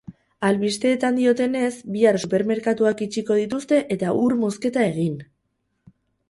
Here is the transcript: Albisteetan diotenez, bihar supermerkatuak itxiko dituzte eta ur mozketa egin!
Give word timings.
Albisteetan 0.47 1.19
diotenez, 1.19 1.69
bihar 1.97 2.17
supermerkatuak 2.27 3.03
itxiko 3.07 3.37
dituzte 3.41 3.79
eta 3.97 4.15
ur 4.23 4.35
mozketa 4.41 4.87
egin! 4.89 5.15